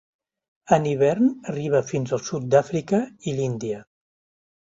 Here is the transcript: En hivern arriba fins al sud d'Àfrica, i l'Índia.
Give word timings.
En 0.77 0.85
hivern 0.91 1.27
arriba 1.53 1.81
fins 1.89 2.13
al 2.17 2.23
sud 2.29 2.47
d'Àfrica, 2.55 3.03
i 3.29 3.35
l'Índia. 3.41 3.83